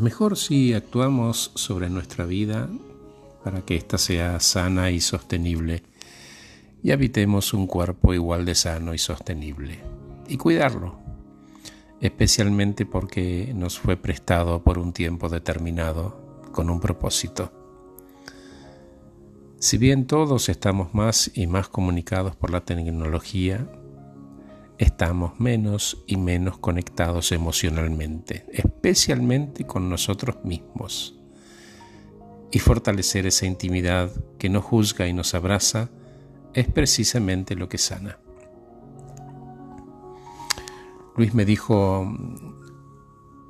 Mejor 0.00 0.38
si 0.38 0.72
actuamos 0.72 1.52
sobre 1.56 1.90
nuestra 1.90 2.24
vida 2.24 2.70
para 3.44 3.66
que 3.66 3.76
ésta 3.76 3.98
sea 3.98 4.40
sana 4.40 4.90
y 4.90 4.98
sostenible 4.98 5.82
y 6.82 6.92
habitemos 6.92 7.52
un 7.52 7.66
cuerpo 7.66 8.14
igual 8.14 8.46
de 8.46 8.54
sano 8.54 8.94
y 8.94 8.98
sostenible. 8.98 9.78
Y 10.26 10.38
cuidarlo, 10.38 10.98
especialmente 12.00 12.86
porque 12.86 13.52
nos 13.54 13.78
fue 13.78 13.98
prestado 13.98 14.62
por 14.62 14.78
un 14.78 14.94
tiempo 14.94 15.28
determinado 15.28 16.40
con 16.50 16.70
un 16.70 16.80
propósito. 16.80 17.52
Si 19.58 19.76
bien 19.76 20.06
todos 20.06 20.48
estamos 20.48 20.94
más 20.94 21.30
y 21.34 21.46
más 21.46 21.68
comunicados 21.68 22.34
por 22.36 22.52
la 22.52 22.62
tecnología, 22.62 23.68
estamos 24.80 25.38
menos 25.38 26.02
y 26.06 26.16
menos 26.16 26.56
conectados 26.56 27.32
emocionalmente, 27.32 28.46
especialmente 28.50 29.66
con 29.66 29.90
nosotros 29.90 30.42
mismos. 30.42 31.14
Y 32.50 32.60
fortalecer 32.60 33.26
esa 33.26 33.44
intimidad 33.44 34.10
que 34.38 34.48
nos 34.48 34.64
juzga 34.64 35.06
y 35.06 35.12
nos 35.12 35.34
abraza 35.34 35.90
es 36.54 36.66
precisamente 36.66 37.56
lo 37.56 37.68
que 37.68 37.76
sana. 37.76 38.18
Luis 41.14 41.34
me 41.34 41.44
dijo, 41.44 42.10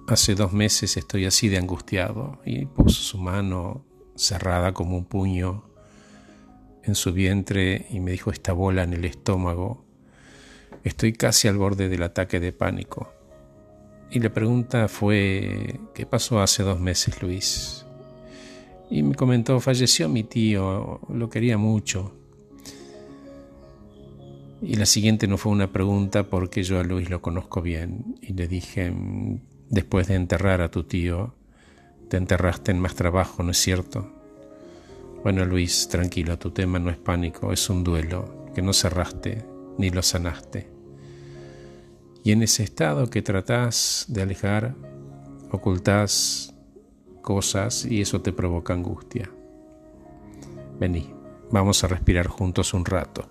hace 0.09 0.35
dos 0.35 0.53
meses 0.53 0.97
estoy 0.97 1.27
así 1.27 1.49
de 1.49 1.59
angustiado 1.59 2.41
y 2.45 2.67
puso 2.67 3.03
su 3.03 3.19
mano 3.19 3.85
cerrada 4.17 4.75
como 4.75 4.97
un 4.97 5.05
puño 5.05 5.63
en 6.83 6.97
su 6.97 7.13
vientre 7.13 7.87
y 7.91 8.01
me 8.01 8.11
dijo 8.11 8.33
esta 8.33 8.53
bola 8.53 8.83
en 8.83 8.95
el 8.95 9.05
estómago 9.05 9.90
Estoy 10.85 11.13
casi 11.13 11.49
al 11.49 11.59
borde 11.59 11.89
del 11.89 12.03
ataque 12.03 12.41
de 12.41 12.53
pánico. 12.53 13.13
Y 14.11 14.19
la 14.21 14.31
pregunta 14.31 14.89
fue, 14.89 15.79
¿qué 15.95 16.07
pasó 16.07 16.41
hace 16.41 16.63
dos 16.63 16.81
meses, 16.81 17.23
Luis? 17.23 17.87
Y 18.91 19.03
me 19.03 19.15
comentó, 19.15 19.61
falleció 19.61 20.09
mi 20.09 20.25
tío, 20.25 21.01
lo 21.09 21.31
quería 21.31 21.59
mucho. 21.59 22.13
Y 24.63 24.75
la 24.75 24.87
siguiente 24.87 25.29
no 25.29 25.39
fue 25.39 25.53
una 25.53 25.73
pregunta 25.73 26.25
porque 26.25 26.63
yo 26.65 26.81
a 26.81 26.85
Luis 26.85 27.09
lo 27.09 27.23
conozco 27.23 27.63
bien. 27.63 28.17
Y 28.21 28.33
le 28.33 28.49
dije, 28.49 28.93
después 29.69 30.09
de 30.09 30.17
enterrar 30.17 30.61
a 30.61 30.71
tu 30.71 30.85
tío, 30.85 31.35
te 32.09 32.17
enterraste 32.17 32.73
en 32.73 32.81
más 32.81 32.97
trabajo, 32.97 33.43
¿no 33.43 33.53
es 33.53 33.59
cierto? 33.59 34.13
Bueno, 35.23 35.45
Luis, 35.45 35.89
tranquilo, 35.89 36.39
tu 36.39 36.51
tema 36.51 36.79
no 36.79 36.91
es 36.91 36.97
pánico, 36.97 37.53
es 37.53 37.71
un 37.71 37.85
duelo 37.85 38.51
que 38.55 38.63
no 38.63 38.73
cerraste, 38.73 39.45
ni 39.79 39.91
lo 39.91 40.03
sanaste. 40.03 40.71
Y 42.23 42.33
en 42.33 42.43
ese 42.43 42.63
estado 42.63 43.09
que 43.09 43.23
tratás 43.23 44.05
de 44.09 44.23
alejar, 44.23 44.75
ocultás 45.51 46.55
cosas 47.23 47.85
y 47.85 48.01
eso 48.01 48.21
te 48.21 48.33
provoca 48.33 48.75
angustia. 48.75 49.31
Vení, 50.79 51.13
vamos 51.51 51.83
a 51.85 51.89
respirar 51.89 52.27
juntos 52.27 52.75
un 52.75 52.85
rato. 52.85 53.29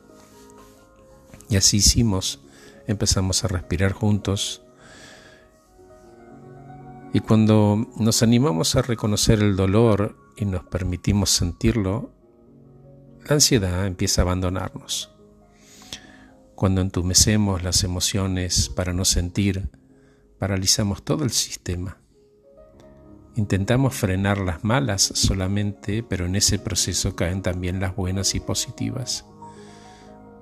Y 1.49 1.57
así 1.57 1.77
hicimos, 1.77 2.41
empezamos 2.87 3.43
a 3.43 3.47
respirar 3.47 3.91
juntos. 3.91 4.63
Y 7.13 7.21
cuando 7.21 7.87
nos 7.97 8.21
animamos 8.21 8.75
a 8.75 8.83
reconocer 8.83 9.39
el 9.39 9.55
dolor 9.55 10.15
y 10.37 10.45
nos 10.45 10.63
permitimos 10.63 11.31
sentirlo, 11.31 12.11
la 13.27 13.35
ansiedad 13.35 13.87
empieza 13.87 14.21
a 14.21 14.25
abandonarnos. 14.25 15.18
Cuando 16.59 16.81
entumecemos 16.81 17.63
las 17.63 17.85
emociones 17.85 18.67
para 18.67 18.91
no 18.91 19.05
sentir, 19.05 19.69
paralizamos 20.39 21.03
todo 21.05 21.23
el 21.23 21.29
sistema. 21.29 21.99
Intentamos 23.37 23.95
frenar 23.95 24.39
las 24.39 24.65
malas 24.65 25.03
solamente, 25.15 26.03
pero 26.03 26.25
en 26.25 26.35
ese 26.35 26.59
proceso 26.59 27.15
caen 27.15 27.43
también 27.43 27.79
las 27.79 27.95
buenas 27.95 28.35
y 28.35 28.41
positivas. 28.41 29.23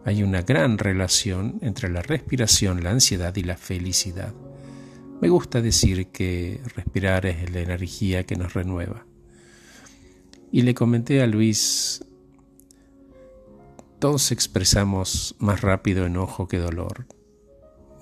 Hay 0.05 0.23
una 0.23 0.41
gran 0.41 0.79
relación 0.79 1.59
entre 1.61 1.87
la 1.87 2.01
respiración, 2.01 2.83
la 2.83 2.89
ansiedad 2.89 3.35
y 3.35 3.43
la 3.43 3.55
felicidad. 3.55 4.33
Me 5.21 5.29
gusta 5.29 5.61
decir 5.61 6.07
que 6.07 6.61
respirar 6.75 7.27
es 7.27 7.51
la 7.51 7.59
energía 7.59 8.23
que 8.23 8.37
nos 8.37 8.55
renueva. 8.55 9.05
Y 10.51 10.63
le 10.63 10.73
comenté 10.73 11.21
a 11.21 11.27
Luis 11.27 12.03
todos 13.99 14.31
expresamos 14.31 15.35
más 15.39 15.61
rápido 15.61 16.05
enojo 16.05 16.47
que 16.47 16.59
dolor. 16.59 17.07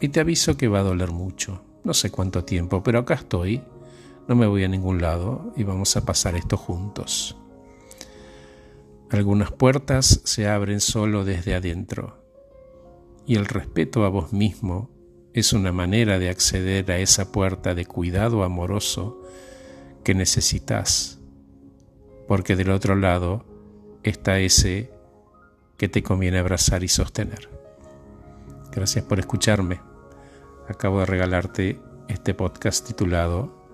Y 0.02 0.10
te 0.10 0.20
aviso 0.20 0.58
que 0.58 0.68
va 0.68 0.80
a 0.80 0.84
doler 0.84 1.12
mucho. 1.12 1.64
No 1.84 1.94
sé 1.94 2.12
cuánto 2.12 2.44
tiempo, 2.44 2.84
pero 2.84 3.00
acá 3.00 3.14
estoy. 3.14 3.62
No 4.28 4.36
me 4.36 4.48
voy 4.48 4.64
a 4.64 4.68
ningún 4.68 5.02
lado 5.02 5.54
y 5.56 5.64
vamos 5.64 5.96
a 5.96 6.04
pasar 6.04 6.36
esto 6.36 6.58
juntos. 6.58 7.38
Algunas 9.10 9.52
puertas 9.52 10.22
se 10.26 10.48
abren 10.48 10.82
solo 10.82 11.24
desde 11.24 11.56
adentro. 11.56 12.18
Y 13.26 13.36
el 13.36 13.46
respeto 13.46 14.04
a 14.04 14.10
vos 14.10 14.34
mismo 14.34 14.90
es 15.34 15.54
una 15.54 15.72
manera 15.72 16.20
de 16.20 16.30
acceder 16.30 16.92
a 16.92 16.98
esa 16.98 17.32
puerta 17.32 17.74
de 17.74 17.86
cuidado 17.86 18.44
amoroso 18.44 19.22
que 20.04 20.14
necesitas. 20.14 21.20
Porque 22.28 22.56
del 22.56 22.72
otro 22.72 22.96
lado 22.96 23.46
está 24.04 24.40
ese 24.40 24.95
que 25.78 25.90
te 25.90 26.04
conviene 26.04 26.40
abrazar 26.40 26.84
y 26.84 26.88
sostener. 26.88 27.50
Gracias 28.72 29.06
por 29.06 29.20
escucharme. 29.20 29.82
Acabo 30.68 31.00
de 31.00 31.06
regalarte 31.06 31.80
este 32.08 32.34
podcast 32.34 32.86
titulado 32.86 33.66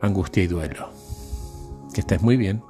Angustia 0.00 0.42
y 0.42 0.46
Duelo. 0.46 0.90
Que 1.94 2.00
estés 2.00 2.22
muy 2.22 2.36
bien. 2.36 2.62